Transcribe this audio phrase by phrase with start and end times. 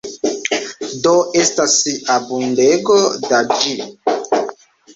[1.03, 1.75] Do, estas
[2.15, 3.77] abundego da ĝi.